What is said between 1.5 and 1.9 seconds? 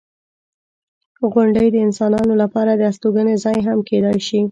د